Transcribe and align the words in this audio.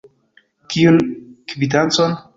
Kiun 0.71 0.97
kvitancon? 1.53 2.19